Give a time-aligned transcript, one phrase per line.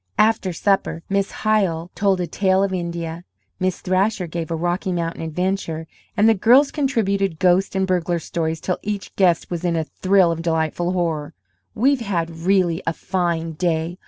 [0.17, 3.23] After supper Miss Hyle told a tale of India,
[3.59, 5.85] Miss Thrasher gave a Rocky Mountain adventure,
[6.17, 10.31] and the girls contributed ghost and burglar stories till each guest was in a thrill
[10.31, 11.35] of delightful horror.
[11.75, 13.99] "We've had really a fine day!"